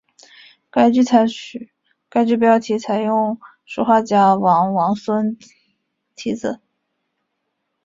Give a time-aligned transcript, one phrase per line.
[0.71, 5.37] 该剧标题采用书画家王王孙
[6.15, 6.59] 题字。